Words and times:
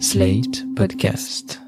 Slate 0.00 0.64
Podcast. 0.74 1.62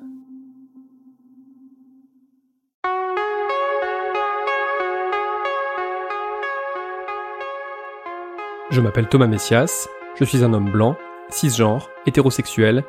Je 8.70 8.80
m'appelle 8.80 9.08
Thomas 9.08 9.28
Messias, 9.28 9.88
je 10.18 10.24
suis 10.24 10.42
un 10.42 10.52
homme 10.52 10.70
blanc, 10.70 10.96
cisgenre, 11.28 11.88
hétérosexuel, 12.06 12.84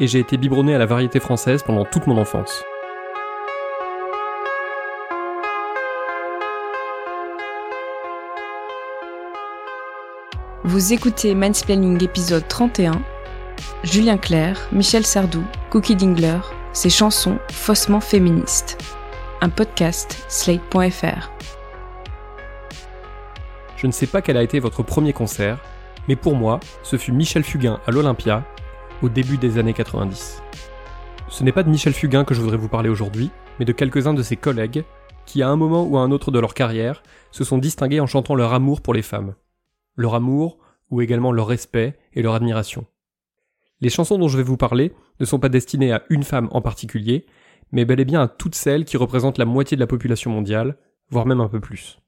et 0.00 0.06
j'ai 0.06 0.20
été 0.20 0.38
biberonné 0.38 0.74
à 0.74 0.78
la 0.78 0.86
variété 0.86 1.20
française 1.20 1.62
pendant 1.62 1.84
toute 1.84 2.06
mon 2.06 2.16
enfance. 2.16 2.64
Vous 10.64 10.92
écoutez 10.92 11.34
Mansplaining 11.34 12.02
épisode 12.02 12.48
31. 12.48 13.02
Julien 13.84 14.18
Clerc, 14.18 14.68
Michel 14.72 15.06
Sardou, 15.06 15.44
Cookie 15.70 15.94
Dingler, 15.94 16.40
ses 16.72 16.90
chansons 16.90 17.38
faussement 17.48 18.00
féministes. 18.00 18.76
Un 19.40 19.50
podcast 19.50 20.24
slate.fr. 20.28 21.30
Je 23.76 23.86
ne 23.86 23.92
sais 23.92 24.08
pas 24.08 24.20
quel 24.20 24.36
a 24.36 24.42
été 24.42 24.58
votre 24.58 24.82
premier 24.82 25.12
concert, 25.12 25.60
mais 26.08 26.16
pour 26.16 26.34
moi, 26.34 26.58
ce 26.82 26.96
fut 26.96 27.12
Michel 27.12 27.44
Fugain 27.44 27.78
à 27.86 27.92
l'Olympia, 27.92 28.42
au 29.00 29.08
début 29.08 29.38
des 29.38 29.58
années 29.58 29.74
90. 29.74 30.42
Ce 31.28 31.44
n'est 31.44 31.52
pas 31.52 31.62
de 31.62 31.70
Michel 31.70 31.92
Fugain 31.92 32.24
que 32.24 32.34
je 32.34 32.40
voudrais 32.40 32.56
vous 32.56 32.68
parler 32.68 32.88
aujourd'hui, 32.88 33.30
mais 33.60 33.64
de 33.64 33.72
quelques-uns 33.72 34.14
de 34.14 34.24
ses 34.24 34.36
collègues, 34.36 34.82
qui 35.24 35.40
à 35.40 35.48
un 35.48 35.56
moment 35.56 35.84
ou 35.84 35.98
à 35.98 36.00
un 36.00 36.10
autre 36.10 36.32
de 36.32 36.40
leur 36.40 36.54
carrière, 36.54 37.04
se 37.30 37.44
sont 37.44 37.58
distingués 37.58 38.00
en 38.00 38.08
chantant 38.08 38.34
leur 38.34 38.54
amour 38.54 38.80
pour 38.80 38.92
les 38.92 39.02
femmes. 39.02 39.34
Leur 39.94 40.16
amour, 40.16 40.58
ou 40.90 41.00
également 41.00 41.30
leur 41.30 41.46
respect 41.46 41.96
et 42.12 42.22
leur 42.22 42.34
admiration. 42.34 42.84
Les 43.80 43.90
chansons 43.90 44.18
dont 44.18 44.28
je 44.28 44.36
vais 44.36 44.42
vous 44.42 44.56
parler 44.56 44.92
ne 45.20 45.24
sont 45.24 45.38
pas 45.38 45.48
destinées 45.48 45.92
à 45.92 46.02
une 46.10 46.24
femme 46.24 46.48
en 46.50 46.60
particulier, 46.60 47.26
mais 47.70 47.84
bel 47.84 48.00
et 48.00 48.04
bien 48.04 48.22
à 48.22 48.28
toutes 48.28 48.54
celles 48.54 48.84
qui 48.84 48.96
représentent 48.96 49.38
la 49.38 49.44
moitié 49.44 49.76
de 49.76 49.80
la 49.80 49.86
population 49.86 50.30
mondiale, 50.30 50.76
voire 51.10 51.26
même 51.26 51.40
un 51.40 51.48
peu 51.48 51.60
plus. 51.60 51.98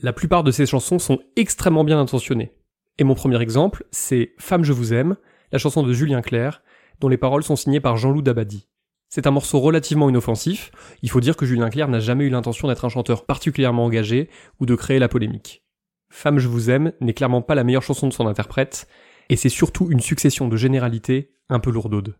La 0.00 0.12
plupart 0.12 0.44
de 0.44 0.50
ces 0.50 0.66
chansons 0.66 0.98
sont 0.98 1.20
extrêmement 1.36 1.84
bien 1.84 2.00
intentionnées. 2.00 2.52
Et 2.98 3.04
mon 3.04 3.14
premier 3.14 3.40
exemple, 3.40 3.84
c'est 3.90 4.34
Femme 4.38 4.64
je 4.64 4.72
vous 4.72 4.92
aime, 4.92 5.16
la 5.52 5.58
chanson 5.58 5.82
de 5.82 5.92
Julien 5.92 6.20
Clerc, 6.22 6.62
dont 7.00 7.08
les 7.08 7.16
paroles 7.16 7.44
sont 7.44 7.56
signées 7.56 7.80
par 7.80 7.96
Jean-Loup 7.96 8.22
Dabadi. 8.22 8.68
C'est 9.08 9.26
un 9.26 9.30
morceau 9.30 9.60
relativement 9.60 10.08
inoffensif, 10.08 10.70
il 11.02 11.10
faut 11.10 11.20
dire 11.20 11.36
que 11.36 11.46
Julien 11.46 11.70
Clerc 11.70 11.88
n'a 11.88 12.00
jamais 12.00 12.24
eu 12.24 12.30
l'intention 12.30 12.68
d'être 12.68 12.84
un 12.84 12.90
chanteur 12.90 13.24
particulièrement 13.24 13.84
engagé 13.84 14.28
ou 14.60 14.66
de 14.66 14.74
créer 14.74 14.98
la 14.98 15.08
polémique. 15.08 15.64
Femme 16.10 16.38
je 16.38 16.48
vous 16.48 16.70
aime 16.70 16.92
n'est 17.00 17.14
clairement 17.14 17.42
pas 17.42 17.54
la 17.54 17.64
meilleure 17.64 17.82
chanson 17.82 18.08
de 18.08 18.12
son 18.12 18.26
interprète, 18.26 18.86
et 19.28 19.36
c'est 19.36 19.48
surtout 19.48 19.90
une 19.90 20.00
succession 20.00 20.48
de 20.48 20.56
généralités 20.56 21.32
un 21.48 21.60
peu 21.60 21.70
lourdaudes. 21.70 22.16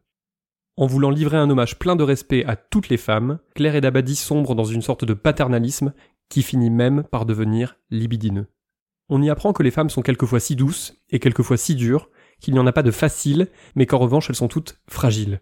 En 0.76 0.86
voulant 0.86 1.10
livrer 1.10 1.36
un 1.36 1.50
hommage 1.50 1.78
plein 1.78 1.96
de 1.96 2.04
respect 2.04 2.44
à 2.44 2.54
toutes 2.54 2.88
les 2.88 2.96
femmes, 2.96 3.40
Claire 3.54 3.74
et 3.74 3.80
Dabadi 3.80 4.14
sombrent 4.14 4.54
dans 4.54 4.64
une 4.64 4.82
sorte 4.82 5.04
de 5.04 5.14
paternalisme 5.14 5.92
qui 6.28 6.42
finit 6.42 6.70
même 6.70 7.02
par 7.02 7.26
devenir 7.26 7.76
libidineux. 7.90 8.46
On 9.08 9.22
y 9.22 9.30
apprend 9.30 9.52
que 9.52 9.62
les 9.62 9.70
femmes 9.70 9.90
sont 9.90 10.02
quelquefois 10.02 10.40
si 10.40 10.54
douces 10.54 10.94
et 11.10 11.18
quelquefois 11.18 11.56
si 11.56 11.74
dures 11.74 12.10
qu'il 12.40 12.54
n'y 12.54 12.60
en 12.60 12.66
a 12.66 12.72
pas 12.72 12.82
de 12.82 12.90
facile, 12.90 13.48
mais 13.74 13.86
qu'en 13.86 13.98
revanche 13.98 14.28
elles 14.30 14.36
sont 14.36 14.48
toutes 14.48 14.80
fragiles. 14.88 15.40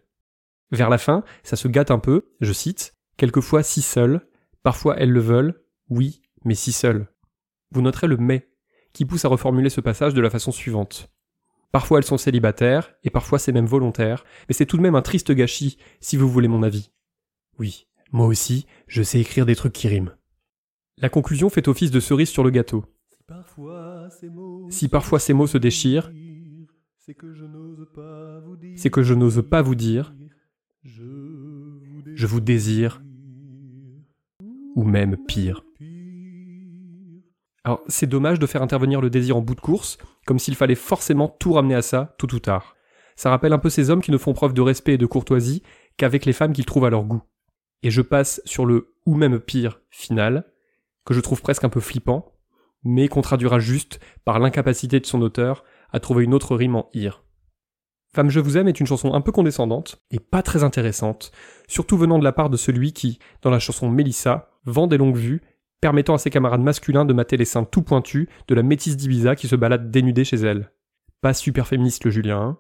Vers 0.70 0.88
la 0.88 0.98
fin, 0.98 1.24
ça 1.42 1.56
se 1.56 1.68
gâte 1.68 1.90
un 1.90 1.98
peu, 1.98 2.32
je 2.40 2.52
cite, 2.52 2.94
quelquefois 3.16 3.62
si 3.62 3.82
seules, 3.82 4.26
parfois 4.62 4.96
elles 4.96 5.12
le 5.12 5.20
veulent, 5.20 5.62
oui, 5.90 6.22
mais 6.44 6.54
si 6.54 6.72
seules. 6.72 7.08
Vous 7.72 7.82
noterez 7.82 8.06
le 8.06 8.16
mais, 8.16 8.48
qui 8.92 9.04
pousse 9.04 9.24
à 9.24 9.28
reformuler 9.28 9.68
ce 9.68 9.80
passage 9.80 10.14
de 10.14 10.20
la 10.20 10.30
façon 10.30 10.52
suivante. 10.52 11.10
Parfois 11.76 11.98
elles 11.98 12.06
sont 12.06 12.16
célibataires, 12.16 12.94
et 13.04 13.10
parfois 13.10 13.38
c'est 13.38 13.52
même 13.52 13.66
volontaire, 13.66 14.24
mais 14.48 14.54
c'est 14.54 14.64
tout 14.64 14.78
de 14.78 14.82
même 14.82 14.94
un 14.94 15.02
triste 15.02 15.30
gâchis, 15.30 15.76
si 16.00 16.16
vous 16.16 16.26
voulez 16.26 16.48
mon 16.48 16.62
avis. 16.62 16.90
Oui, 17.58 17.86
moi 18.12 18.24
aussi, 18.24 18.64
je 18.88 19.02
sais 19.02 19.20
écrire 19.20 19.44
des 19.44 19.56
trucs 19.56 19.74
qui 19.74 19.86
riment. 19.86 20.16
La 20.96 21.10
conclusion 21.10 21.50
fait 21.50 21.68
office 21.68 21.90
de 21.90 22.00
cerise 22.00 22.30
sur 22.30 22.44
le 22.44 22.48
gâteau. 22.48 22.86
Si 24.70 24.88
parfois 24.88 25.18
ces 25.18 25.34
mots 25.34 25.46
se 25.46 25.58
déchirent, 25.58 26.10
c'est 26.96 27.12
que 27.12 27.34
je 27.34 27.44
n'ose 27.44 27.86
pas 29.46 29.60
vous 29.60 29.74
dire, 29.74 30.14
je 30.82 32.26
vous 32.26 32.40
désire, 32.40 33.02
ou 34.76 34.82
même 34.82 35.18
pire. 35.26 35.62
Alors 37.66 37.82
c'est 37.88 38.06
dommage 38.06 38.38
de 38.38 38.46
faire 38.46 38.62
intervenir 38.62 39.00
le 39.00 39.10
désir 39.10 39.36
en 39.36 39.40
bout 39.40 39.56
de 39.56 39.60
course, 39.60 39.98
comme 40.24 40.38
s'il 40.38 40.54
fallait 40.54 40.76
forcément 40.76 41.26
tout 41.26 41.54
ramener 41.54 41.74
à 41.74 41.82
ça, 41.82 42.14
tôt 42.16 42.32
ou 42.32 42.38
tard. 42.38 42.76
Ça 43.16 43.28
rappelle 43.28 43.52
un 43.52 43.58
peu 43.58 43.70
ces 43.70 43.90
hommes 43.90 44.02
qui 44.02 44.12
ne 44.12 44.18
font 44.18 44.34
preuve 44.34 44.54
de 44.54 44.60
respect 44.60 44.92
et 44.92 44.98
de 44.98 45.04
courtoisie 45.04 45.64
qu'avec 45.96 46.26
les 46.26 46.32
femmes 46.32 46.52
qu'ils 46.52 46.64
trouvent 46.64 46.84
à 46.84 46.90
leur 46.90 47.02
goût. 47.02 47.24
Et 47.82 47.90
je 47.90 48.02
passe 48.02 48.40
sur 48.44 48.66
le 48.66 48.94
ou 49.04 49.16
même 49.16 49.40
pire 49.40 49.80
final, 49.90 50.44
que 51.04 51.12
je 51.12 51.20
trouve 51.20 51.42
presque 51.42 51.64
un 51.64 51.68
peu 51.68 51.80
flippant, 51.80 52.36
mais 52.84 53.08
qu'on 53.08 53.20
traduira 53.20 53.58
juste 53.58 53.98
par 54.24 54.38
l'incapacité 54.38 55.00
de 55.00 55.06
son 55.06 55.20
auteur 55.20 55.64
à 55.90 55.98
trouver 55.98 56.22
une 56.22 56.34
autre 56.34 56.54
rime 56.54 56.76
en 56.76 56.88
ir. 56.94 57.24
Femme 58.14 58.30
je 58.30 58.38
vous 58.38 58.56
aime 58.56 58.68
est 58.68 58.78
une 58.78 58.86
chanson 58.86 59.12
un 59.12 59.20
peu 59.20 59.32
condescendante 59.32 60.00
et 60.12 60.20
pas 60.20 60.44
très 60.44 60.62
intéressante, 60.62 61.32
surtout 61.66 61.96
venant 61.96 62.20
de 62.20 62.24
la 62.24 62.32
part 62.32 62.48
de 62.48 62.56
celui 62.56 62.92
qui, 62.92 63.18
dans 63.42 63.50
la 63.50 63.58
chanson 63.58 63.90
Mélissa, 63.90 64.52
vend 64.66 64.86
des 64.86 64.98
longues 64.98 65.16
vues 65.16 65.42
permettant 65.80 66.14
à 66.14 66.18
ses 66.18 66.30
camarades 66.30 66.62
masculins 66.62 67.04
de 67.04 67.12
mater 67.12 67.36
les 67.36 67.44
seins 67.44 67.64
tout 67.64 67.82
pointus 67.82 68.28
de 68.48 68.54
la 68.54 68.62
métisse 68.62 68.96
d'Ibiza 68.96 69.36
qui 69.36 69.48
se 69.48 69.56
balade 69.56 69.90
dénudée 69.90 70.24
chez 70.24 70.36
elle. 70.36 70.72
Pas 71.20 71.34
super 71.34 71.66
féministe 71.66 72.04
le 72.04 72.10
Julien, 72.10 72.40
hein 72.40 72.58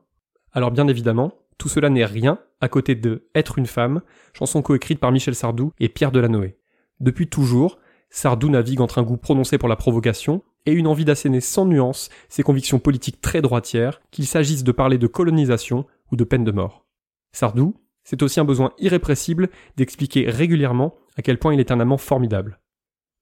Alors 0.52 0.70
bien 0.70 0.88
évidemment, 0.88 1.32
tout 1.58 1.68
cela 1.68 1.88
n'est 1.88 2.04
rien 2.04 2.38
à 2.60 2.68
côté 2.68 2.94
de 2.94 3.28
Être 3.34 3.58
une 3.58 3.66
femme, 3.66 4.02
chanson 4.32 4.62
coécrite 4.62 5.00
par 5.00 5.12
Michel 5.12 5.34
Sardou 5.34 5.72
et 5.80 5.88
Pierre 5.88 6.12
Delanoë. 6.12 6.56
Depuis 7.00 7.28
toujours, 7.28 7.78
Sardou 8.10 8.48
navigue 8.48 8.80
entre 8.80 8.98
un 8.98 9.02
goût 9.02 9.16
prononcé 9.16 9.58
pour 9.58 9.68
la 9.68 9.76
provocation 9.76 10.42
et 10.64 10.72
une 10.72 10.86
envie 10.86 11.04
d'asséner 11.04 11.40
sans 11.40 11.64
nuance 11.64 12.08
ses 12.28 12.42
convictions 12.42 12.78
politiques 12.78 13.20
très 13.20 13.40
droitières, 13.40 14.00
qu'il 14.10 14.26
s'agisse 14.26 14.64
de 14.64 14.72
parler 14.72 14.98
de 14.98 15.06
colonisation 15.06 15.86
ou 16.10 16.16
de 16.16 16.24
peine 16.24 16.44
de 16.44 16.52
mort. 16.52 16.86
Sardou, 17.32 17.74
c'est 18.04 18.22
aussi 18.22 18.40
un 18.40 18.44
besoin 18.44 18.72
irrépressible 18.78 19.48
d'expliquer 19.76 20.28
régulièrement 20.30 20.94
à 21.16 21.22
quel 21.22 21.38
point 21.38 21.54
il 21.54 21.60
est 21.60 21.70
un 21.70 21.80
amant 21.80 21.98
formidable. 21.98 22.60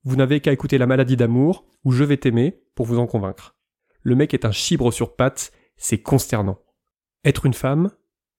Vous 0.07 0.17
n'avez 0.17 0.41
qu'à 0.41 0.53
écouter 0.53 0.77
La 0.77 0.87
maladie 0.87 1.17
d'amour 1.17 1.65
ou 1.83 1.91
Je 1.91 2.05
vais 2.05 2.19
t'aimer 2.19 2.61
pour 2.75 2.85
vous 2.85 2.99
en 2.99 3.07
convaincre. 3.07 3.57
Le 4.03 4.15
mec 4.15 4.35
est 4.35 4.45
un 4.45 4.53
chibre 4.53 4.93
sur 4.93 5.17
pattes, 5.17 5.51
c'est 5.79 6.03
consternant. 6.03 6.59
Être 7.25 7.47
une 7.47 7.55
femme, 7.55 7.91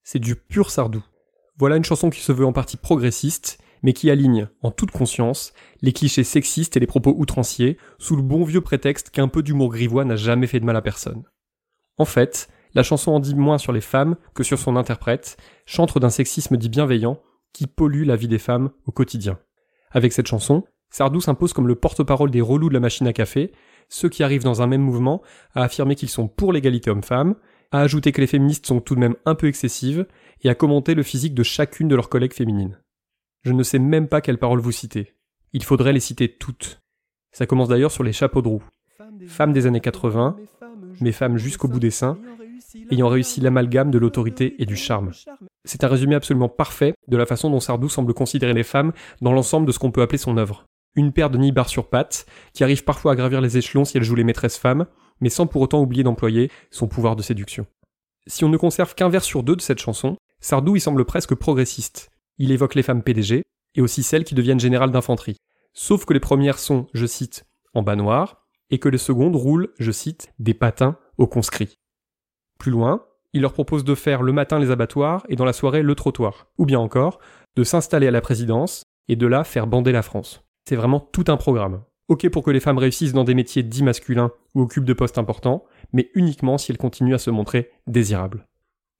c'est 0.03 0.19
du 0.19 0.35
pur 0.35 0.69
sardou. 0.69 1.03
Voilà 1.57 1.77
une 1.77 1.83
chanson 1.83 2.11
qui 2.11 2.21
se 2.21 2.31
veut 2.31 2.45
en 2.45 2.53
partie 2.53 2.77
progressiste, 2.77 3.57
mais 3.81 3.93
qui 3.93 4.11
aligne, 4.11 4.47
en 4.61 4.69
toute 4.69 4.91
conscience, 4.91 5.53
les 5.81 5.91
clichés 5.91 6.23
sexistes 6.23 6.77
et 6.77 6.79
les 6.79 6.85
propos 6.85 7.15
outranciers, 7.17 7.79
sous 7.97 8.15
le 8.15 8.21
bon 8.21 8.43
vieux 8.43 8.61
prétexte 8.61 9.09
qu'un 9.09 9.27
peu 9.27 9.41
d'humour 9.41 9.71
grivois 9.71 10.05
n'a 10.05 10.17
jamais 10.17 10.45
fait 10.45 10.59
de 10.59 10.65
mal 10.65 10.75
à 10.75 10.83
personne. 10.83 11.23
En 11.97 12.05
fait, 12.05 12.47
la 12.75 12.83
chanson 12.83 13.11
en 13.11 13.19
dit 13.19 13.33
moins 13.33 13.57
sur 13.57 13.71
les 13.71 13.81
femmes 13.81 14.17
que 14.35 14.43
sur 14.43 14.59
son 14.59 14.75
interprète, 14.75 15.37
chantre 15.65 15.99
d'un 15.99 16.11
sexisme 16.11 16.57
dit 16.57 16.69
bienveillant, 16.69 17.19
qui 17.53 17.65
pollue 17.65 18.05
la 18.05 18.17
vie 18.17 18.27
des 18.27 18.37
femmes 18.37 18.69
au 18.85 18.91
quotidien. 18.91 19.39
Avec 19.89 20.13
cette 20.13 20.27
chanson, 20.27 20.63
Sardou 20.95 21.19
s'impose 21.19 21.51
comme 21.51 21.67
le 21.67 21.75
porte-parole 21.75 22.31
des 22.31 22.39
relous 22.39 22.69
de 22.69 22.73
la 22.73 22.79
machine 22.79 23.05
à 23.05 23.11
café, 23.11 23.51
ceux 23.89 24.07
qui 24.07 24.23
arrivent 24.23 24.45
dans 24.45 24.61
un 24.61 24.67
même 24.67 24.81
mouvement 24.81 25.21
à 25.53 25.63
affirmer 25.63 25.95
qu'ils 25.95 26.07
sont 26.07 26.29
pour 26.29 26.53
l'égalité 26.53 26.89
homme-femme, 26.89 27.35
à 27.73 27.81
ajouter 27.81 28.13
que 28.13 28.21
les 28.21 28.27
féministes 28.27 28.65
sont 28.65 28.79
tout 28.79 28.95
de 28.95 29.01
même 29.01 29.17
un 29.25 29.35
peu 29.35 29.47
excessives, 29.47 30.07
et 30.41 30.47
à 30.47 30.55
commenter 30.55 30.95
le 30.95 31.03
physique 31.03 31.33
de 31.33 31.43
chacune 31.43 31.89
de 31.89 31.97
leurs 31.97 32.07
collègues 32.07 32.31
féminines. 32.31 32.79
Je 33.43 33.51
ne 33.51 33.61
sais 33.61 33.77
même 33.77 34.07
pas 34.07 34.21
quelles 34.21 34.37
paroles 34.37 34.61
vous 34.61 34.71
citer. 34.71 35.15
Il 35.51 35.65
faudrait 35.65 35.91
les 35.91 35.99
citer 35.99 36.29
toutes. 36.29 36.79
Ça 37.33 37.45
commence 37.45 37.67
d'ailleurs 37.67 37.91
sur 37.91 38.05
les 38.05 38.13
chapeaux 38.13 38.41
de 38.41 38.47
roue. 38.47 38.63
Femmes 39.27 39.51
des 39.51 39.65
années 39.65 39.81
80, 39.81 40.37
mais 41.01 41.11
femmes 41.11 41.35
jusqu'au 41.35 41.67
bout 41.67 41.81
des 41.81 41.91
seins, 41.91 42.17
ayant 42.89 43.09
réussi 43.09 43.41
l'amalgame 43.41 43.91
de 43.91 43.97
l'autorité 43.97 44.55
et 44.59 44.65
du 44.65 44.77
charme. 44.77 45.11
C'est 45.65 45.83
un 45.83 45.89
résumé 45.89 46.15
absolument 46.15 46.47
parfait 46.47 46.93
de 47.09 47.17
la 47.17 47.25
façon 47.25 47.49
dont 47.49 47.59
Sardou 47.59 47.89
semble 47.89 48.13
considérer 48.13 48.53
les 48.53 48.63
femmes 48.63 48.93
dans 49.21 49.33
l'ensemble 49.33 49.67
de 49.67 49.73
ce 49.73 49.79
qu'on 49.79 49.91
peut 49.91 50.01
appeler 50.01 50.19
son 50.19 50.37
œuvre 50.37 50.65
une 50.95 51.11
paire 51.11 51.29
de 51.29 51.37
nibards 51.37 51.69
sur 51.69 51.89
pattes, 51.89 52.25
qui 52.53 52.63
arrive 52.63 52.83
parfois 52.83 53.13
à 53.13 53.15
gravir 53.15 53.41
les 53.41 53.57
échelons 53.57 53.85
si 53.85 53.97
elle 53.97 54.03
joue 54.03 54.15
les 54.15 54.23
maîtresses 54.23 54.57
femmes, 54.57 54.85
mais 55.21 55.29
sans 55.29 55.47
pour 55.47 55.61
autant 55.61 55.81
oublier 55.81 56.03
d'employer 56.03 56.51
son 56.71 56.87
pouvoir 56.87 57.15
de 57.15 57.21
séduction. 57.21 57.65
Si 58.27 58.43
on 58.43 58.49
ne 58.49 58.57
conserve 58.57 58.95
qu'un 58.95 59.09
vers 59.09 59.23
sur 59.23 59.43
deux 59.43 59.55
de 59.55 59.61
cette 59.61 59.79
chanson, 59.79 60.17
Sardou 60.39 60.75
y 60.75 60.81
semble 60.81 61.05
presque 61.05 61.35
progressiste. 61.35 62.09
Il 62.37 62.51
évoque 62.51 62.75
les 62.75 62.83
femmes 62.83 63.03
PDG, 63.03 63.43
et 63.75 63.81
aussi 63.81 64.03
celles 64.03 64.23
qui 64.23 64.35
deviennent 64.35 64.59
générales 64.59 64.91
d'infanterie. 64.91 65.37
Sauf 65.73 66.05
que 66.05 66.13
les 66.13 66.19
premières 66.19 66.59
sont, 66.59 66.87
je 66.93 67.05
cite, 67.05 67.45
en 67.73 67.83
bas 67.83 67.95
noir, 67.95 68.45
et 68.69 68.79
que 68.79 68.89
les 68.89 68.97
secondes 68.97 69.35
roulent, 69.35 69.73
je 69.77 69.91
cite, 69.91 70.33
des 70.39 70.53
patins 70.53 70.97
aux 71.17 71.27
conscrits. 71.27 71.75
Plus 72.57 72.71
loin, 72.71 73.05
il 73.33 73.41
leur 73.41 73.53
propose 73.53 73.83
de 73.83 73.95
faire 73.95 74.23
le 74.23 74.31
matin 74.31 74.59
les 74.59 74.71
abattoirs 74.71 75.25
et 75.27 75.35
dans 75.35 75.45
la 75.45 75.53
soirée 75.53 75.81
le 75.81 75.93
trottoir, 75.93 76.47
ou 76.57 76.65
bien 76.65 76.79
encore, 76.79 77.19
de 77.55 77.63
s'installer 77.63 78.07
à 78.07 78.11
la 78.11 78.21
présidence, 78.21 78.83
et 79.07 79.15
de 79.15 79.27
là 79.27 79.43
faire 79.43 79.67
bander 79.67 79.91
la 79.91 80.01
France. 80.01 80.44
C'est 80.67 80.75
vraiment 80.75 80.99
tout 80.99 81.25
un 81.27 81.37
programme. 81.37 81.83
Ok 82.07 82.29
pour 82.29 82.43
que 82.43 82.51
les 82.51 82.59
femmes 82.59 82.77
réussissent 82.77 83.13
dans 83.13 83.23
des 83.23 83.35
métiers 83.35 83.63
dits 83.63 83.83
masculins 83.83 84.31
ou 84.53 84.61
occupent 84.61 84.85
de 84.85 84.93
postes 84.93 85.17
importants, 85.17 85.63
mais 85.93 86.09
uniquement 86.15 86.57
si 86.57 86.71
elles 86.71 86.77
continuent 86.77 87.15
à 87.15 87.19
se 87.19 87.29
montrer 87.29 87.71
désirables. 87.87 88.47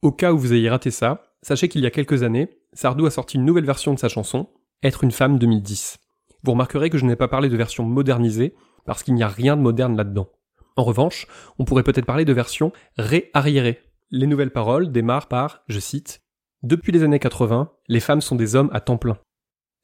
Au 0.01 0.11
cas 0.11 0.33
où 0.33 0.37
vous 0.37 0.53
ayez 0.53 0.69
raté 0.69 0.91
ça, 0.91 1.23
sachez 1.41 1.67
qu'il 1.67 1.81
y 1.81 1.87
a 1.87 1.91
quelques 1.91 2.23
années, 2.23 2.49
Sardou 2.73 3.05
a 3.05 3.11
sorti 3.11 3.37
une 3.37 3.45
nouvelle 3.45 3.65
version 3.65 3.93
de 3.93 3.99
sa 3.99 4.09
chanson, 4.09 4.47
Être 4.83 5.03
une 5.03 5.11
femme 5.11 5.39
2010. 5.39 5.97
Vous 6.43 6.51
remarquerez 6.51 6.91
que 6.91 6.97
je 6.97 7.05
n'ai 7.05 7.15
pas 7.15 7.27
parlé 7.27 7.49
de 7.49 7.57
version 7.57 7.85
modernisée, 7.85 8.53
parce 8.85 9.01
qu'il 9.01 9.15
n'y 9.15 9.23
a 9.23 9.27
rien 9.27 9.57
de 9.57 9.61
moderne 9.61 9.95
là-dedans. 9.95 10.29
En 10.75 10.83
revanche, 10.83 11.25
on 11.57 11.65
pourrait 11.65 11.83
peut-être 11.83 12.05
parler 12.05 12.25
de 12.25 12.33
version 12.33 12.71
réarriérée. 12.97 13.79
Les 14.11 14.27
nouvelles 14.27 14.51
paroles 14.51 14.91
démarrent 14.91 15.27
par, 15.27 15.63
je 15.67 15.79
cite, 15.79 16.21
Depuis 16.61 16.91
les 16.91 17.03
années 17.03 17.17
80, 17.17 17.71
les 17.87 17.99
femmes 17.99 18.21
sont 18.21 18.35
des 18.35 18.55
hommes 18.55 18.69
à 18.73 18.81
temps 18.81 18.97
plein. 18.97 19.17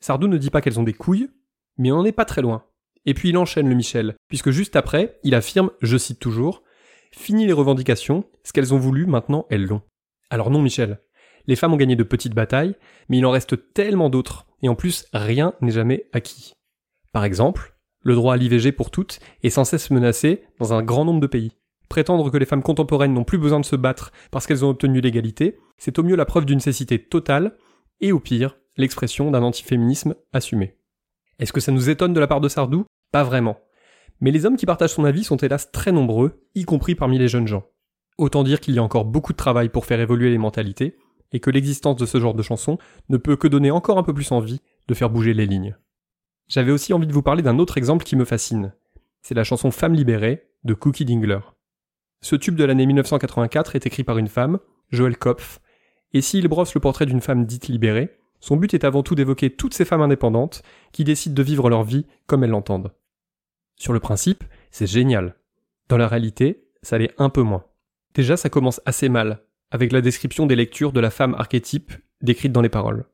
Sardou 0.01 0.27
ne 0.27 0.37
dit 0.37 0.51
pas 0.51 0.61
qu'elles 0.61 0.79
ont 0.79 0.83
des 0.83 0.93
couilles, 0.93 1.29
mais 1.77 1.91
on 1.91 1.97
n'en 1.97 2.05
est 2.05 2.11
pas 2.11 2.25
très 2.25 2.41
loin. 2.41 2.63
Et 3.05 3.13
puis 3.13 3.29
il 3.29 3.37
enchaîne 3.37 3.69
le 3.69 3.75
Michel, 3.75 4.15
puisque 4.27 4.51
juste 4.51 4.75
après, 4.75 5.19
il 5.23 5.35
affirme, 5.35 5.71
je 5.81 5.97
cite 5.97 6.19
toujours, 6.19 6.63
Fini 7.13 7.45
les 7.45 7.53
revendications, 7.53 8.23
ce 8.43 8.53
qu'elles 8.53 8.73
ont 8.73 8.79
voulu, 8.79 9.05
maintenant 9.05 9.45
elles 9.49 9.65
l'ont. 9.65 9.81
Alors 10.29 10.49
non 10.49 10.61
Michel, 10.61 11.01
les 11.47 11.55
femmes 11.55 11.73
ont 11.73 11.77
gagné 11.77 11.95
de 11.95 12.03
petites 12.03 12.33
batailles, 12.33 12.75
mais 13.09 13.17
il 13.17 13.25
en 13.25 13.31
reste 13.31 13.73
tellement 13.73 14.09
d'autres, 14.09 14.45
et 14.61 14.69
en 14.69 14.75
plus 14.75 15.05
rien 15.11 15.53
n'est 15.61 15.71
jamais 15.71 16.07
acquis. 16.13 16.53
Par 17.11 17.25
exemple, 17.25 17.75
le 18.03 18.15
droit 18.15 18.33
à 18.33 18.37
l'IVG 18.37 18.71
pour 18.71 18.91
toutes 18.91 19.19
est 19.43 19.49
sans 19.49 19.65
cesse 19.65 19.91
menacé 19.91 20.43
dans 20.59 20.73
un 20.73 20.81
grand 20.81 21.05
nombre 21.05 21.19
de 21.19 21.27
pays. 21.27 21.57
Prétendre 21.89 22.29
que 22.31 22.37
les 22.37 22.45
femmes 22.45 22.63
contemporaines 22.63 23.13
n'ont 23.13 23.25
plus 23.25 23.37
besoin 23.37 23.59
de 23.59 23.65
se 23.65 23.75
battre 23.75 24.11
parce 24.31 24.47
qu'elles 24.47 24.63
ont 24.63 24.69
obtenu 24.69 25.01
l'égalité, 25.01 25.57
c'est 25.77 25.99
au 25.99 26.03
mieux 26.03 26.15
la 26.15 26.25
preuve 26.25 26.45
d'une 26.45 26.57
nécessité 26.57 27.03
totale, 27.03 27.57
et 27.99 28.11
au 28.11 28.19
pire, 28.19 28.57
l'expression 28.77 29.29
d'un 29.29 29.43
antiféminisme 29.43 30.15
assumé. 30.31 30.77
Est-ce 31.41 31.51
que 31.51 31.59
ça 31.59 31.71
nous 31.71 31.89
étonne 31.89 32.13
de 32.13 32.19
la 32.19 32.27
part 32.27 32.39
de 32.39 32.47
Sardou? 32.47 32.85
Pas 33.11 33.23
vraiment. 33.23 33.57
Mais 34.21 34.29
les 34.29 34.45
hommes 34.45 34.57
qui 34.57 34.67
partagent 34.67 34.93
son 34.93 35.05
avis 35.05 35.23
sont 35.23 35.37
hélas 35.37 35.71
très 35.71 35.91
nombreux, 35.91 36.45
y 36.53 36.65
compris 36.65 36.93
parmi 36.93 37.17
les 37.17 37.27
jeunes 37.27 37.47
gens. 37.47 37.65
Autant 38.19 38.43
dire 38.43 38.59
qu'il 38.59 38.75
y 38.75 38.79
a 38.79 38.83
encore 38.83 39.05
beaucoup 39.05 39.33
de 39.33 39.37
travail 39.37 39.69
pour 39.69 39.87
faire 39.87 39.99
évoluer 39.99 40.29
les 40.29 40.37
mentalités, 40.37 40.97
et 41.31 41.39
que 41.39 41.49
l'existence 41.49 41.95
de 41.95 42.05
ce 42.05 42.19
genre 42.19 42.35
de 42.35 42.43
chanson 42.43 42.77
ne 43.09 43.17
peut 43.17 43.37
que 43.37 43.47
donner 43.47 43.71
encore 43.71 43.97
un 43.97 44.03
peu 44.03 44.13
plus 44.13 44.31
envie 44.31 44.61
de 44.87 44.93
faire 44.93 45.09
bouger 45.09 45.33
les 45.33 45.47
lignes. 45.47 45.75
J'avais 46.47 46.71
aussi 46.71 46.93
envie 46.93 47.07
de 47.07 47.13
vous 47.13 47.23
parler 47.23 47.41
d'un 47.41 47.57
autre 47.57 47.79
exemple 47.79 48.05
qui 48.05 48.15
me 48.15 48.25
fascine. 48.25 48.73
C'est 49.23 49.33
la 49.33 49.43
chanson 49.43 49.71
Femme 49.71 49.95
libérée 49.95 50.47
de 50.63 50.75
Cookie 50.75 51.05
Dingler. 51.05 51.39
Ce 52.21 52.35
tube 52.35 52.55
de 52.55 52.65
l'année 52.65 52.85
1984 52.85 53.75
est 53.75 53.87
écrit 53.87 54.03
par 54.03 54.19
une 54.19 54.27
femme, 54.27 54.59
Joël 54.91 55.17
Kopf, 55.17 55.59
et 56.13 56.21
s'il 56.21 56.47
brosse 56.47 56.75
le 56.75 56.81
portrait 56.81 57.07
d'une 57.07 57.21
femme 57.21 57.45
dite 57.45 57.67
libérée, 57.67 58.20
son 58.41 58.57
but 58.57 58.73
est 58.73 58.83
avant 58.83 59.03
tout 59.03 59.15
d'évoquer 59.15 59.51
toutes 59.51 59.73
ces 59.73 59.85
femmes 59.85 60.01
indépendantes 60.01 60.63
qui 60.91 61.03
décident 61.03 61.35
de 61.35 61.43
vivre 61.43 61.69
leur 61.69 61.83
vie 61.83 62.05
comme 62.25 62.43
elles 62.43 62.49
l'entendent. 62.49 62.91
Sur 63.77 63.93
le 63.93 63.99
principe, 63.99 64.43
c'est 64.71 64.87
génial. 64.87 65.35
Dans 65.87 65.97
la 65.97 66.07
réalité, 66.07 66.65
ça 66.81 66.97
l'est 66.97 67.13
un 67.17 67.29
peu 67.29 67.41
moins. 67.41 67.63
Déjà, 68.13 68.35
ça 68.35 68.49
commence 68.49 68.81
assez 68.85 69.09
mal, 69.09 69.43
avec 69.69 69.91
la 69.91 70.01
description 70.01 70.45
des 70.45 70.55
lectures 70.55 70.91
de 70.91 70.99
la 70.99 71.11
femme 71.11 71.35
archétype 71.35 71.93
décrite 72.21 72.51
dans 72.51 72.61
les 72.61 72.69
paroles. 72.69 73.05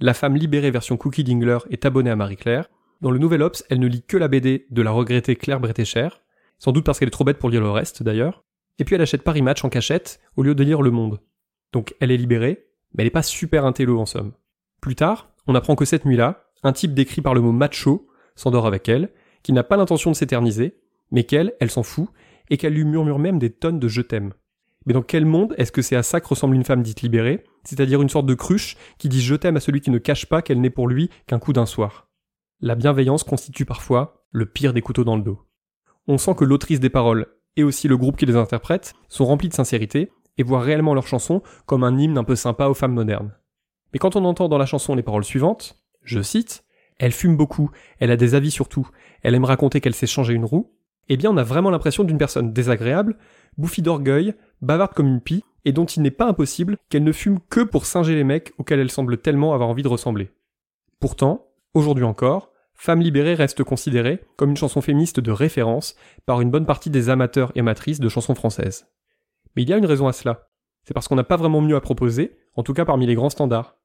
La 0.00 0.14
femme 0.14 0.36
libérée 0.36 0.70
version 0.70 0.96
Cookie 0.96 1.24
Dingler 1.24 1.58
est 1.70 1.86
abonnée 1.86 2.10
à 2.10 2.16
Marie-Claire. 2.16 2.68
Dans 3.00 3.10
le 3.10 3.18
Nouvel 3.18 3.42
Ops, 3.42 3.64
elle 3.70 3.80
ne 3.80 3.86
lit 3.86 4.02
que 4.02 4.16
la 4.16 4.28
BD 4.28 4.66
de 4.70 4.82
la 4.82 4.90
regrettée 4.90 5.36
Claire 5.36 5.60
Bretécher, 5.60 6.08
sans 6.58 6.72
doute 6.72 6.84
parce 6.84 6.98
qu'elle 6.98 7.08
est 7.08 7.12
trop 7.12 7.24
bête 7.24 7.38
pour 7.38 7.50
lire 7.50 7.60
le 7.60 7.70
reste 7.70 8.02
d'ailleurs. 8.02 8.44
Et 8.78 8.84
puis 8.84 8.94
elle 8.94 9.02
achète 9.02 9.22
Paris 9.22 9.42
Match 9.42 9.64
en 9.64 9.68
cachette 9.68 10.20
au 10.36 10.42
lieu 10.42 10.54
de 10.54 10.64
lire 10.64 10.82
Le 10.82 10.90
Monde. 10.90 11.20
Donc 11.72 11.94
elle 12.00 12.10
est 12.10 12.16
libérée, 12.16 12.66
mais 12.94 13.02
elle 13.02 13.06
n'est 13.06 13.10
pas 13.10 13.22
super 13.22 13.64
intello 13.64 14.00
en 14.00 14.06
somme. 14.06 14.32
Plus 14.82 14.96
tard, 14.96 15.30
on 15.46 15.54
apprend 15.54 15.76
que 15.76 15.84
cette 15.84 16.04
nuit-là, 16.04 16.48
un 16.64 16.72
type 16.72 16.92
décrit 16.92 17.22
par 17.22 17.34
le 17.34 17.40
mot 17.40 17.52
macho 17.52 18.08
s'endort 18.34 18.66
avec 18.66 18.88
elle, 18.88 19.10
qui 19.44 19.52
n'a 19.52 19.62
pas 19.62 19.76
l'intention 19.76 20.10
de 20.10 20.16
s'éterniser, 20.16 20.76
mais 21.12 21.22
qu'elle, 21.22 21.54
elle 21.60 21.70
s'en 21.70 21.84
fout, 21.84 22.08
et 22.50 22.56
qu'elle 22.56 22.74
lui 22.74 22.84
murmure 22.84 23.20
même 23.20 23.38
des 23.38 23.50
tonnes 23.50 23.78
de 23.78 23.86
je 23.86 24.02
t'aime. 24.02 24.34
Mais 24.84 24.92
dans 24.92 25.02
quel 25.02 25.24
monde 25.24 25.54
est-ce 25.56 25.70
que 25.70 25.82
c'est 25.82 25.94
à 25.94 26.02
ça 26.02 26.20
que 26.20 26.26
ressemble 26.26 26.56
une 26.56 26.64
femme 26.64 26.82
dite 26.82 27.02
libérée, 27.02 27.44
c'est-à-dire 27.62 28.02
une 28.02 28.08
sorte 28.08 28.26
de 28.26 28.34
cruche 28.34 28.76
qui 28.98 29.08
dit 29.08 29.22
je 29.22 29.36
t'aime 29.36 29.56
à 29.56 29.60
celui 29.60 29.80
qui 29.80 29.92
ne 29.92 29.98
cache 29.98 30.26
pas 30.26 30.42
qu'elle 30.42 30.60
n'est 30.60 30.68
pour 30.68 30.88
lui 30.88 31.10
qu'un 31.28 31.38
coup 31.38 31.52
d'un 31.52 31.66
soir? 31.66 32.08
La 32.60 32.74
bienveillance 32.74 33.22
constitue 33.22 33.64
parfois 33.64 34.24
le 34.32 34.46
pire 34.46 34.72
des 34.72 34.82
couteaux 34.82 35.04
dans 35.04 35.16
le 35.16 35.22
dos. 35.22 35.38
On 36.08 36.18
sent 36.18 36.34
que 36.34 36.44
l'autrice 36.44 36.80
des 36.80 36.90
paroles 36.90 37.26
et 37.54 37.62
aussi 37.62 37.86
le 37.86 37.96
groupe 37.96 38.16
qui 38.16 38.26
les 38.26 38.34
interprète 38.34 38.94
sont 39.08 39.26
remplis 39.26 39.48
de 39.48 39.54
sincérité 39.54 40.10
et 40.38 40.42
voient 40.42 40.60
réellement 40.60 40.94
leur 40.94 41.06
chanson 41.06 41.40
comme 41.66 41.84
un 41.84 41.96
hymne 41.96 42.18
un 42.18 42.24
peu 42.24 42.34
sympa 42.34 42.66
aux 42.66 42.74
femmes 42.74 42.94
modernes. 42.94 43.32
Mais 43.92 43.98
quand 43.98 44.16
on 44.16 44.24
entend 44.24 44.48
dans 44.48 44.58
la 44.58 44.66
chanson 44.66 44.94
les 44.94 45.02
paroles 45.02 45.24
suivantes, 45.24 45.78
je 46.02 46.22
cite, 46.22 46.64
Elle 46.98 47.12
fume 47.12 47.36
beaucoup, 47.36 47.70
elle 47.98 48.10
a 48.10 48.16
des 48.16 48.34
avis 48.34 48.50
sur 48.50 48.68
tout, 48.68 48.88
elle 49.22 49.34
aime 49.34 49.44
raconter 49.44 49.80
qu'elle 49.80 49.94
s'est 49.94 50.06
changé 50.06 50.34
une 50.34 50.44
roue, 50.44 50.72
eh 51.08 51.16
bien 51.16 51.30
on 51.30 51.36
a 51.36 51.42
vraiment 51.42 51.70
l'impression 51.70 52.04
d'une 52.04 52.18
personne 52.18 52.52
désagréable, 52.52 53.16
bouffie 53.58 53.82
d'orgueil, 53.82 54.34
bavarde 54.60 54.94
comme 54.94 55.08
une 55.08 55.20
pie, 55.20 55.44
et 55.64 55.72
dont 55.72 55.84
il 55.84 56.02
n'est 56.02 56.10
pas 56.10 56.26
impossible 56.26 56.76
qu'elle 56.88 57.04
ne 57.04 57.12
fume 57.12 57.40
que 57.48 57.60
pour 57.60 57.86
singer 57.86 58.14
les 58.14 58.24
mecs 58.24 58.52
auxquels 58.58 58.80
elle 58.80 58.90
semble 58.90 59.18
tellement 59.18 59.54
avoir 59.54 59.68
envie 59.68 59.82
de 59.82 59.88
ressembler. 59.88 60.30
Pourtant, 61.00 61.46
aujourd'hui 61.74 62.04
encore, 62.04 62.52
Femme 62.74 63.00
libérée 63.00 63.34
reste 63.34 63.62
considérée 63.62 64.24
comme 64.36 64.50
une 64.50 64.56
chanson 64.56 64.80
féministe 64.80 65.20
de 65.20 65.30
référence 65.30 65.94
par 66.26 66.40
une 66.40 66.50
bonne 66.50 66.66
partie 66.66 66.90
des 66.90 67.10
amateurs 67.10 67.52
et 67.54 67.60
amatrices 67.60 68.00
de 68.00 68.08
chansons 68.08 68.34
françaises. 68.34 68.88
Mais 69.54 69.62
il 69.62 69.68
y 69.68 69.72
a 69.72 69.76
une 69.76 69.86
raison 69.86 70.08
à 70.08 70.12
cela. 70.12 70.48
C'est 70.82 70.92
parce 70.94 71.06
qu'on 71.06 71.14
n'a 71.14 71.22
pas 71.22 71.36
vraiment 71.36 71.60
mieux 71.60 71.76
à 71.76 71.80
proposer, 71.80 72.36
en 72.56 72.64
tout 72.64 72.74
cas 72.74 72.84
parmi 72.84 73.06
les 73.06 73.14
grands 73.14 73.30
standards. 73.30 73.76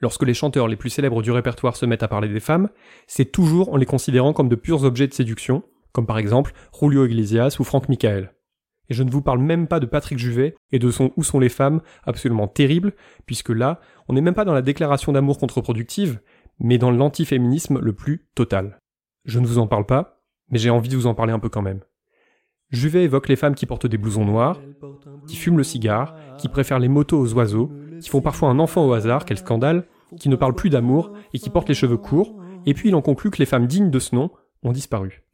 Lorsque 0.00 0.24
les 0.24 0.34
chanteurs 0.34 0.68
les 0.68 0.76
plus 0.76 0.90
célèbres 0.90 1.22
du 1.22 1.30
répertoire 1.30 1.76
se 1.76 1.86
mettent 1.86 2.02
à 2.02 2.08
parler 2.08 2.28
des 2.28 2.40
femmes, 2.40 2.68
c'est 3.06 3.32
toujours 3.32 3.72
en 3.72 3.76
les 3.76 3.86
considérant 3.86 4.32
comme 4.32 4.48
de 4.48 4.56
purs 4.56 4.84
objets 4.84 5.06
de 5.06 5.14
séduction, 5.14 5.62
comme 5.92 6.06
par 6.06 6.18
exemple 6.18 6.52
Julio 6.78 7.06
Iglesias 7.06 7.56
ou 7.58 7.64
Franck 7.64 7.88
Michael. 7.88 8.34
Et 8.88 8.94
je 8.94 9.02
ne 9.02 9.10
vous 9.10 9.22
parle 9.22 9.40
même 9.40 9.66
pas 9.66 9.80
de 9.80 9.86
Patrick 9.86 10.18
Juvet 10.18 10.54
et 10.70 10.78
de 10.78 10.90
son 10.90 11.12
Où 11.16 11.24
sont 11.24 11.40
les 11.40 11.48
femmes, 11.48 11.80
absolument 12.04 12.46
terrible, 12.46 12.92
puisque 13.24 13.48
là, 13.48 13.80
on 14.08 14.12
n'est 14.12 14.20
même 14.20 14.34
pas 14.34 14.44
dans 14.44 14.54
la 14.54 14.62
déclaration 14.62 15.12
d'amour 15.12 15.38
contre-productive, 15.38 16.20
mais 16.60 16.78
dans 16.78 16.90
l'antiféminisme 16.90 17.80
le 17.80 17.92
plus 17.92 18.26
total. 18.34 18.78
Je 19.24 19.40
ne 19.40 19.46
vous 19.46 19.58
en 19.58 19.66
parle 19.66 19.86
pas, 19.86 20.22
mais 20.50 20.58
j'ai 20.58 20.70
envie 20.70 20.88
de 20.88 20.96
vous 20.96 21.08
en 21.08 21.14
parler 21.14 21.32
un 21.32 21.38
peu 21.38 21.48
quand 21.48 21.62
même. 21.62 21.80
Juvet 22.70 23.04
évoque 23.04 23.28
les 23.28 23.36
femmes 23.36 23.54
qui 23.54 23.66
portent 23.66 23.86
des 23.86 23.98
blousons 23.98 24.24
noirs, 24.24 24.60
qui 25.26 25.36
fument 25.36 25.58
le 25.58 25.64
cigare, 25.64 26.14
qui 26.36 26.48
préfèrent 26.48 26.78
les 26.78 26.88
motos 26.88 27.18
aux 27.18 27.32
oiseaux, 27.34 27.72
qui 28.00 28.08
font 28.08 28.20
parfois 28.20 28.48
un 28.48 28.58
enfant 28.58 28.86
au 28.86 28.92
hasard, 28.92 29.24
quel 29.24 29.38
scandale, 29.38 29.86
qui 30.18 30.28
ne 30.28 30.36
parlent 30.36 30.54
plus 30.54 30.70
d'amour 30.70 31.12
et 31.32 31.38
qui 31.38 31.50
portent 31.50 31.68
les 31.68 31.74
cheveux 31.74 31.96
courts, 31.96 32.36
et 32.64 32.74
puis 32.74 32.88
il 32.88 32.94
en 32.94 33.02
conclut 33.02 33.30
que 33.30 33.38
les 33.38 33.46
femmes 33.46 33.66
dignes 33.66 33.90
de 33.90 33.98
ce 33.98 34.14
nom 34.14 34.30
ont 34.62 34.72
disparu. 34.72 35.24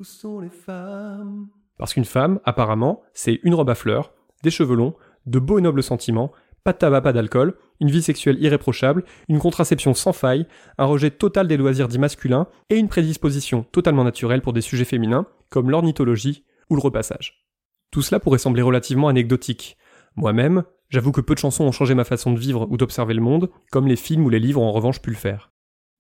Parce 1.79 1.94
qu'une 1.94 2.05
femme, 2.05 2.41
apparemment, 2.44 3.03
c'est 3.14 3.41
une 3.43 3.55
robe 3.55 3.70
à 3.70 3.75
fleurs, 3.75 4.12
des 4.43 4.50
cheveux 4.50 4.76
longs, 4.76 4.94
de 5.26 5.38
beaux 5.38 5.59
et 5.59 5.62
nobles 5.62 5.82
sentiments, 5.82 6.32
pas 6.64 6.73
de 6.73 6.79
tabac, 6.79 7.00
pas 7.00 7.12
d'alcool, 7.12 7.56
une 7.81 7.91
vie 7.91 8.03
sexuelle 8.03 8.41
irréprochable, 8.41 9.05
une 9.29 9.41
contraception 9.41 9.95
sans 9.95 10.12
faille, 10.12 10.47
un 10.78 10.85
rejet 10.85 11.11
total 11.11 11.49
des 11.49 11.57
loisirs 11.57 11.88
dits 11.88 11.99
masculins 11.99 12.47
et 12.71 12.76
une 12.76 12.88
prédisposition 12.88 13.64
totalement 13.73 14.04
naturelle 14.04 14.42
pour 14.42 14.52
des 14.52 14.61
sujets 14.61 14.85
féminins, 14.85 15.26
comme 15.49 15.71
l'ornithologie 15.71 16.45
ou 16.71 16.76
le 16.76 16.81
repassage. 16.81 17.45
Tout 17.90 18.02
cela 18.02 18.21
pourrait 18.21 18.38
sembler 18.38 18.62
relativement 18.62 19.09
anecdotique. 19.09 19.76
Moi-même, 20.14 20.62
j'avoue 20.92 21.11
que 21.11 21.22
peu 21.22 21.34
de 21.34 21.40
chansons 21.40 21.64
ont 21.64 21.72
changé 21.72 21.94
ma 21.94 22.04
façon 22.04 22.32
de 22.32 22.38
vivre 22.38 22.68
ou 22.70 22.76
d'observer 22.76 23.14
le 23.14 23.22
monde, 23.22 23.50
comme 23.72 23.88
les 23.88 23.96
films 23.96 24.26
ou 24.26 24.30
les 24.30 24.38
livres 24.38 24.61
ont 24.61 24.68
en 24.68 24.72
revanche 24.72 25.00
pu 25.00 25.11
le 25.11 25.16
faire. 25.16 25.50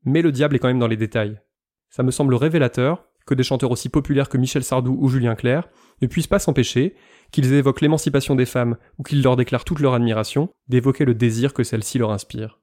Mais 0.04 0.22
le 0.22 0.30
diable 0.30 0.54
est 0.54 0.58
quand 0.58 0.68
même 0.68 0.78
dans 0.78 0.86
les 0.86 0.96
détails. 0.96 1.40
Ça 1.88 2.02
me 2.02 2.10
semble 2.10 2.34
révélateur 2.34 3.04
que 3.26 3.34
des 3.34 3.42
chanteurs 3.42 3.70
aussi 3.70 3.88
populaires 3.88 4.28
que 4.28 4.36
Michel 4.36 4.64
Sardou 4.64 4.96
ou 5.00 5.08
Julien 5.08 5.34
Clerc 5.34 5.68
ne 6.02 6.06
puissent 6.06 6.26
pas 6.26 6.38
s'empêcher, 6.38 6.94
qu'ils 7.30 7.52
évoquent 7.52 7.80
l'émancipation 7.80 8.34
des 8.34 8.46
femmes 8.46 8.76
ou 8.98 9.02
qu'ils 9.02 9.22
leur 9.22 9.36
déclarent 9.36 9.64
toute 9.64 9.80
leur 9.80 9.94
admiration, 9.94 10.50
d'évoquer 10.68 11.04
le 11.04 11.14
désir 11.14 11.54
que 11.54 11.62
celle-ci 11.62 11.98
leur 11.98 12.10
inspire. 12.10 12.60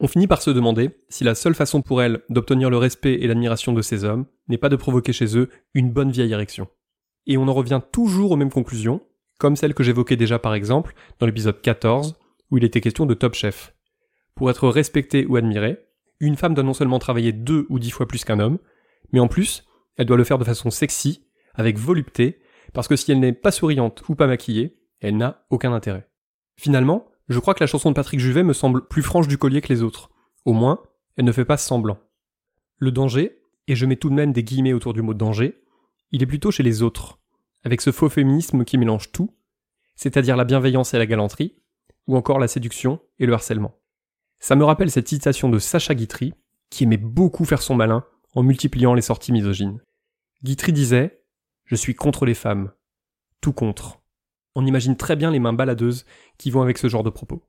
On 0.00 0.08
finit 0.08 0.26
par 0.26 0.42
se 0.42 0.50
demander 0.50 0.90
si 1.08 1.24
la 1.24 1.34
seule 1.34 1.54
façon 1.54 1.82
pour 1.82 2.02
elles 2.02 2.22
d'obtenir 2.28 2.70
le 2.70 2.76
respect 2.76 3.14
et 3.14 3.26
l'admiration 3.26 3.72
de 3.72 3.82
ces 3.82 4.04
hommes 4.04 4.26
n'est 4.48 4.58
pas 4.58 4.68
de 4.68 4.76
provoquer 4.76 5.12
chez 5.12 5.38
eux 5.38 5.48
une 5.74 5.92
bonne 5.92 6.10
vieille 6.10 6.32
érection. 6.32 6.68
Et 7.26 7.36
on 7.36 7.48
en 7.48 7.54
revient 7.54 7.80
toujours 7.92 8.32
aux 8.32 8.36
mêmes 8.36 8.50
conclusions, 8.50 9.02
comme 9.40 9.56
celle 9.56 9.74
que 9.74 9.82
j'évoquais 9.82 10.16
déjà 10.16 10.38
par 10.38 10.54
exemple 10.54 10.94
dans 11.18 11.26
l'épisode 11.26 11.62
14, 11.62 12.14
où 12.50 12.58
il 12.58 12.64
était 12.64 12.82
question 12.82 13.06
de 13.06 13.14
Top 13.14 13.34
Chef. 13.34 13.74
Pour 14.34 14.50
être 14.50 14.68
respectée 14.68 15.24
ou 15.26 15.36
admirée, 15.36 15.78
une 16.20 16.36
femme 16.36 16.52
doit 16.52 16.62
non 16.62 16.74
seulement 16.74 16.98
travailler 16.98 17.32
deux 17.32 17.66
ou 17.70 17.78
dix 17.78 17.90
fois 17.90 18.06
plus 18.06 18.24
qu'un 18.24 18.38
homme, 18.38 18.58
mais 19.12 19.18
en 19.18 19.28
plus, 19.28 19.64
elle 19.96 20.04
doit 20.04 20.18
le 20.18 20.24
faire 20.24 20.38
de 20.38 20.44
façon 20.44 20.70
sexy, 20.70 21.26
avec 21.54 21.78
volupté, 21.78 22.40
parce 22.74 22.86
que 22.86 22.96
si 22.96 23.10
elle 23.10 23.18
n'est 23.18 23.32
pas 23.32 23.50
souriante 23.50 24.06
ou 24.08 24.14
pas 24.14 24.26
maquillée, 24.26 24.78
elle 25.00 25.16
n'a 25.16 25.46
aucun 25.48 25.72
intérêt. 25.72 26.08
Finalement, 26.56 27.08
je 27.30 27.38
crois 27.38 27.54
que 27.54 27.62
la 27.64 27.66
chanson 27.66 27.90
de 27.90 27.94
Patrick 27.94 28.20
Juvet 28.20 28.42
me 28.42 28.52
semble 28.52 28.86
plus 28.88 29.02
franche 29.02 29.26
du 29.26 29.38
collier 29.38 29.62
que 29.62 29.72
les 29.72 29.82
autres. 29.82 30.10
Au 30.44 30.52
moins, 30.52 30.82
elle 31.16 31.24
ne 31.24 31.32
fait 31.32 31.46
pas 31.46 31.56
semblant. 31.56 31.98
Le 32.76 32.92
danger, 32.92 33.38
et 33.68 33.74
je 33.74 33.86
mets 33.86 33.96
tout 33.96 34.10
de 34.10 34.14
même 34.14 34.32
des 34.32 34.44
guillemets 34.44 34.74
autour 34.74 34.92
du 34.92 35.00
mot 35.00 35.14
danger, 35.14 35.62
il 36.12 36.22
est 36.22 36.26
plutôt 36.26 36.50
chez 36.50 36.62
les 36.62 36.82
autres, 36.82 37.19
avec 37.64 37.80
ce 37.80 37.92
faux 37.92 38.08
féminisme 38.08 38.64
qui 38.64 38.78
mélange 38.78 39.12
tout, 39.12 39.36
c'est-à-dire 39.96 40.36
la 40.36 40.44
bienveillance 40.44 40.94
et 40.94 40.98
la 40.98 41.06
galanterie, 41.06 41.56
ou 42.06 42.16
encore 42.16 42.38
la 42.38 42.48
séduction 42.48 43.00
et 43.18 43.26
le 43.26 43.32
harcèlement. 43.32 43.78
Ça 44.38 44.56
me 44.56 44.64
rappelle 44.64 44.90
cette 44.90 45.08
citation 45.08 45.48
de 45.50 45.58
Sacha 45.58 45.94
Guitry, 45.94 46.34
qui 46.70 46.84
aimait 46.84 46.96
beaucoup 46.96 47.44
faire 47.44 47.62
son 47.62 47.74
malin 47.74 48.04
en 48.34 48.42
multipliant 48.42 48.94
les 48.94 49.02
sorties 49.02 49.32
misogynes. 49.32 49.80
Guitry 50.42 50.72
disait 50.72 51.22
Je 51.64 51.76
suis 51.76 51.94
contre 51.94 52.24
les 52.24 52.34
femmes. 52.34 52.72
Tout 53.40 53.52
contre. 53.52 54.00
On 54.54 54.66
imagine 54.66 54.96
très 54.96 55.16
bien 55.16 55.30
les 55.30 55.38
mains 55.38 55.52
baladeuses 55.52 56.06
qui 56.38 56.50
vont 56.50 56.62
avec 56.62 56.78
ce 56.78 56.88
genre 56.88 57.02
de 57.02 57.10
propos. 57.10 57.46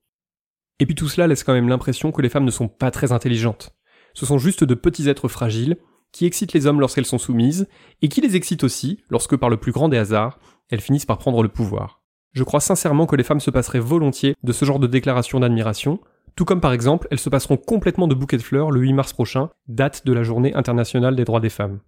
Et 0.79 0.85
puis 0.85 0.95
tout 0.95 1.07
cela 1.07 1.27
laisse 1.27 1.43
quand 1.43 1.53
même 1.53 1.69
l'impression 1.69 2.11
que 2.11 2.21
les 2.21 2.29
femmes 2.29 2.45
ne 2.45 2.51
sont 2.51 2.67
pas 2.67 2.91
très 2.91 3.11
intelligentes. 3.11 3.75
Ce 4.13 4.25
sont 4.25 4.37
juste 4.37 4.63
de 4.63 4.73
petits 4.73 5.07
êtres 5.07 5.27
fragiles 5.27 5.77
qui 6.11 6.25
excitent 6.25 6.53
les 6.53 6.67
hommes 6.67 6.79
lorsqu'elles 6.79 7.05
sont 7.05 7.17
soumises, 7.17 7.67
et 8.01 8.09
qui 8.09 8.21
les 8.21 8.35
excitent 8.35 8.63
aussi 8.63 8.99
lorsque 9.09 9.35
par 9.35 9.49
le 9.49 9.57
plus 9.57 9.71
grand 9.71 9.89
des 9.89 9.97
hasards, 9.97 10.39
elles 10.69 10.81
finissent 10.81 11.05
par 11.05 11.17
prendre 11.17 11.43
le 11.43 11.49
pouvoir. 11.49 12.01
Je 12.33 12.43
crois 12.43 12.59
sincèrement 12.61 13.05
que 13.05 13.15
les 13.15 13.23
femmes 13.23 13.39
se 13.39 13.51
passeraient 13.51 13.79
volontiers 13.79 14.35
de 14.43 14.53
ce 14.53 14.65
genre 14.65 14.79
de 14.79 14.87
déclaration 14.87 15.39
d'admiration, 15.39 15.99
tout 16.35 16.45
comme 16.45 16.61
par 16.61 16.73
exemple 16.73 17.07
elles 17.11 17.19
se 17.19 17.29
passeront 17.29 17.57
complètement 17.57 18.07
de 18.07 18.15
bouquets 18.15 18.37
de 18.37 18.41
fleurs 18.41 18.71
le 18.71 18.79
8 18.79 18.93
mars 18.93 19.13
prochain, 19.13 19.49
date 19.67 20.05
de 20.05 20.13
la 20.13 20.23
journée 20.23 20.53
internationale 20.53 21.15
des 21.15 21.25
droits 21.25 21.41
des 21.41 21.49
femmes. 21.49 21.79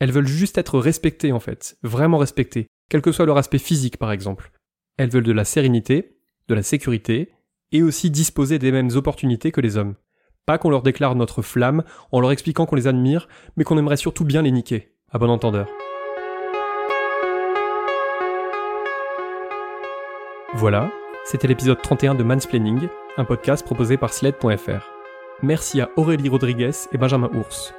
Elles 0.00 0.10
veulent 0.10 0.26
juste 0.26 0.58
être 0.58 0.80
respectées 0.80 1.32
en 1.32 1.38
fait, 1.38 1.76
vraiment 1.82 2.18
respectées, 2.18 2.66
quel 2.90 3.02
que 3.02 3.12
soit 3.12 3.26
leur 3.26 3.38
aspect 3.38 3.58
physique 3.58 3.96
par 3.96 4.10
exemple. 4.10 4.50
Elles 4.96 5.10
veulent 5.10 5.22
de 5.22 5.32
la 5.32 5.44
sérénité, 5.44 6.16
de 6.48 6.54
la 6.54 6.62
sécurité, 6.62 7.30
et 7.70 7.82
aussi 7.82 8.10
disposer 8.10 8.58
des 8.58 8.72
mêmes 8.72 8.90
opportunités 8.94 9.52
que 9.52 9.60
les 9.60 9.76
hommes. 9.76 9.94
Pas 10.44 10.58
qu'on 10.58 10.70
leur 10.70 10.82
déclare 10.82 11.14
notre 11.14 11.40
flamme 11.40 11.84
en 12.10 12.18
leur 12.18 12.32
expliquant 12.32 12.66
qu'on 12.66 12.74
les 12.74 12.88
admire, 12.88 13.28
mais 13.56 13.62
qu'on 13.62 13.78
aimerait 13.78 13.96
surtout 13.96 14.24
bien 14.24 14.42
les 14.42 14.50
niquer. 14.50 14.92
À 15.12 15.18
bon 15.18 15.30
entendeur. 15.30 15.68
Voilà, 20.54 20.90
c'était 21.24 21.46
l'épisode 21.46 21.80
31 21.80 22.16
de 22.16 22.24
Mansplaining, 22.24 22.88
un 23.16 23.24
podcast 23.24 23.64
proposé 23.64 23.96
par 23.96 24.12
Sled.fr. 24.12 24.90
Merci 25.42 25.80
à 25.80 25.90
Aurélie 25.96 26.28
Rodriguez 26.28 26.72
et 26.90 26.98
Benjamin 26.98 27.30
Ours. 27.34 27.72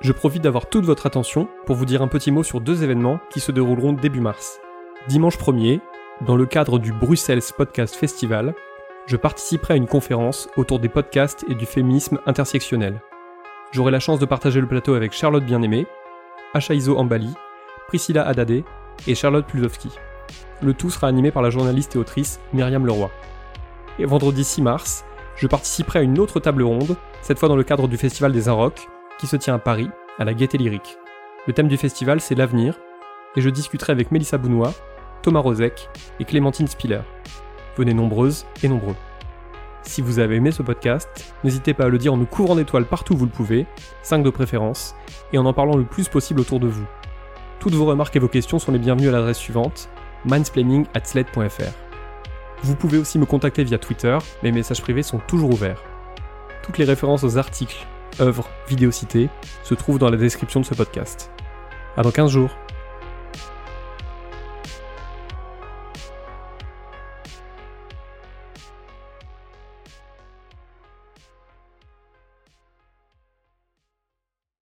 Je 0.00 0.12
profite 0.12 0.42
d'avoir 0.42 0.68
toute 0.68 0.84
votre 0.84 1.06
attention 1.06 1.48
pour 1.66 1.76
vous 1.76 1.86
dire 1.86 2.02
un 2.02 2.08
petit 2.08 2.32
mot 2.32 2.42
sur 2.42 2.60
deux 2.60 2.82
événements 2.82 3.20
qui 3.30 3.38
se 3.38 3.52
dérouleront 3.52 3.92
début 3.92 4.20
mars. 4.20 4.58
Dimanche 5.08 5.38
1er, 5.38 5.80
dans 6.26 6.36
le 6.36 6.46
cadre 6.46 6.80
du 6.80 6.92
Bruxelles 6.92 7.42
Podcast 7.56 7.94
Festival, 7.94 8.54
je 9.08 9.16
participerai 9.16 9.74
à 9.74 9.76
une 9.78 9.86
conférence 9.86 10.50
autour 10.58 10.78
des 10.80 10.90
podcasts 10.90 11.44
et 11.48 11.54
du 11.54 11.64
féminisme 11.64 12.18
intersectionnel. 12.26 13.00
J'aurai 13.72 13.90
la 13.90 14.00
chance 14.00 14.18
de 14.18 14.26
partager 14.26 14.60
le 14.60 14.68
plateau 14.68 14.94
avec 14.94 15.12
Charlotte 15.12 15.44
Bien-Aimée, 15.44 15.86
Achaizo 16.52 16.98
Ambali, 16.98 17.32
Priscilla 17.88 18.26
Haddadé 18.26 18.64
et 19.06 19.14
Charlotte 19.14 19.46
Pludowski. 19.46 19.90
Le 20.60 20.74
tout 20.74 20.90
sera 20.90 21.08
animé 21.08 21.30
par 21.30 21.42
la 21.42 21.48
journaliste 21.48 21.96
et 21.96 21.98
autrice 21.98 22.38
Myriam 22.52 22.84
Leroy. 22.84 23.10
Et 23.98 24.04
vendredi 24.04 24.44
6 24.44 24.60
mars, 24.60 25.06
je 25.36 25.46
participerai 25.46 26.00
à 26.00 26.02
une 26.02 26.18
autre 26.18 26.38
table 26.38 26.62
ronde, 26.62 26.96
cette 27.22 27.38
fois 27.38 27.48
dans 27.48 27.56
le 27.56 27.64
cadre 27.64 27.88
du 27.88 27.96
Festival 27.96 28.32
des 28.32 28.50
Inrocks, 28.50 28.88
qui 29.18 29.26
se 29.26 29.36
tient 29.36 29.54
à 29.54 29.58
Paris, 29.58 29.88
à 30.18 30.26
la 30.26 30.34
Gaieté 30.34 30.58
Lyrique. 30.58 30.98
Le 31.46 31.54
thème 31.54 31.68
du 31.68 31.78
festival, 31.78 32.20
c'est 32.20 32.34
l'avenir, 32.34 32.78
et 33.36 33.40
je 33.40 33.48
discuterai 33.48 33.92
avec 33.92 34.10
Mélissa 34.10 34.36
Bounois, 34.36 34.74
Thomas 35.22 35.40
Rozek 35.40 35.88
et 36.20 36.26
Clémentine 36.26 36.66
Spiller. 36.66 37.00
Nombreuses 37.84 38.46
et 38.62 38.68
nombreux. 38.68 38.96
Si 39.82 40.02
vous 40.02 40.18
avez 40.18 40.36
aimé 40.36 40.50
ce 40.50 40.62
podcast, 40.62 41.08
n'hésitez 41.44 41.72
pas 41.72 41.84
à 41.84 41.88
le 41.88 41.98
dire 41.98 42.12
en 42.12 42.16
nous 42.16 42.26
couvrant 42.26 42.56
d'étoiles 42.56 42.84
partout 42.84 43.14
où 43.14 43.16
vous 43.16 43.24
le 43.24 43.30
pouvez, 43.30 43.66
5 44.02 44.22
de 44.22 44.30
préférence, 44.30 44.94
et 45.32 45.38
en 45.38 45.46
en 45.46 45.52
parlant 45.52 45.76
le 45.76 45.84
plus 45.84 46.08
possible 46.08 46.40
autour 46.40 46.60
de 46.60 46.66
vous. 46.66 46.86
Toutes 47.60 47.74
vos 47.74 47.86
remarques 47.86 48.14
et 48.14 48.20
vos 48.20 48.28
questions 48.28 48.58
sont 48.58 48.72
les 48.72 48.78
bienvenues 48.78 49.08
à 49.08 49.12
l'adresse 49.12 49.38
suivante 49.38 49.88
mansplaining@sled.fr. 50.24 51.72
Vous 52.62 52.74
pouvez 52.74 52.98
aussi 52.98 53.18
me 53.18 53.26
contacter 53.26 53.64
via 53.64 53.78
Twitter, 53.78 54.18
mes 54.42 54.52
messages 54.52 54.82
privés 54.82 55.02
sont 55.02 55.20
toujours 55.26 55.50
ouverts. 55.50 55.82
Toutes 56.62 56.78
les 56.78 56.84
références 56.84 57.24
aux 57.24 57.38
articles, 57.38 57.86
œuvres, 58.20 58.48
vidéos 58.68 58.90
citées 58.90 59.28
se 59.62 59.74
trouvent 59.74 59.98
dans 59.98 60.10
la 60.10 60.16
description 60.16 60.60
de 60.60 60.66
ce 60.66 60.74
podcast. 60.74 61.30
À 61.96 62.02
dans 62.02 62.10
15 62.10 62.30
jours. 62.30 62.50